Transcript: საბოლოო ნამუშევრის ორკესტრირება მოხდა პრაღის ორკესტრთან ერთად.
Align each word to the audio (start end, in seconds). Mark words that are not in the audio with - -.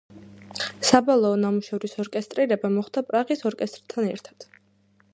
საბოლოო 0.89 1.35
ნამუშევრის 1.43 1.95
ორკესტრირება 2.05 2.73
მოხდა 2.79 3.07
პრაღის 3.13 3.49
ორკესტრთან 3.53 4.13
ერთად. 4.17 4.53